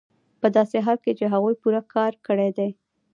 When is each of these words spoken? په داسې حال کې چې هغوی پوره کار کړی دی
په 0.41 0.47
داسې 0.55 0.77
حال 0.85 0.97
کې 1.05 1.11
چې 1.19 1.25
هغوی 1.33 1.55
پوره 1.61 1.81
کار 1.93 2.13
کړی 2.27 2.49
دی 2.57 2.69